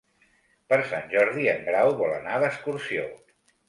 [0.73, 3.09] Per Sant Jordi en Grau vol anar d'excursió.